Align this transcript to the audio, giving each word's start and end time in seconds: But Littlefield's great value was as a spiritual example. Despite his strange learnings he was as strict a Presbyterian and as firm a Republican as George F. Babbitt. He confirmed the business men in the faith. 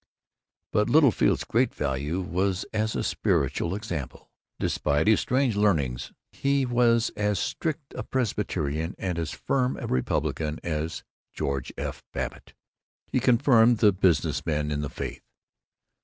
But 0.71 0.89
Littlefield's 0.89 1.43
great 1.43 1.75
value 1.75 2.21
was 2.21 2.63
as 2.73 2.95
a 2.95 3.03
spiritual 3.03 3.75
example. 3.75 4.31
Despite 4.59 5.05
his 5.05 5.19
strange 5.19 5.55
learnings 5.55 6.11
he 6.31 6.65
was 6.65 7.11
as 7.11 7.37
strict 7.37 7.93
a 7.93 8.01
Presbyterian 8.01 8.95
and 8.97 9.19
as 9.19 9.29
firm 9.29 9.77
a 9.77 9.85
Republican 9.85 10.59
as 10.63 11.03
George 11.33 11.71
F. 11.77 12.01
Babbitt. 12.13 12.55
He 13.11 13.19
confirmed 13.19 13.77
the 13.77 13.91
business 13.93 14.43
men 14.43 14.71
in 14.71 14.81
the 14.81 14.89
faith. 14.89 15.21